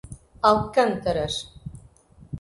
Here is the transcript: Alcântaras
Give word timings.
Alcântaras 0.49 1.35